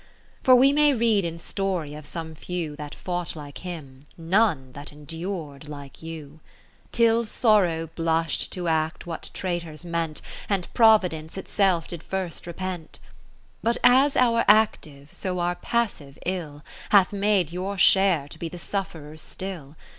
[0.41, 4.91] For we may read in story of some few That fought like him, none that
[4.91, 6.39] endur'd like you:
[6.91, 10.23] 20 Till Sorrow blush'd to act what Traitors meant.
[10.49, 12.97] And Providence itself did first repent.
[13.61, 18.57] But as our active, so our passive, ill Hath made your share to be the
[18.57, 19.75] sufferer's still.